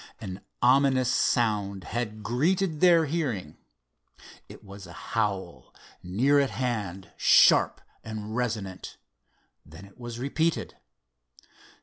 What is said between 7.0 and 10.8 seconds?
sharp and resonant. Then it was repeated.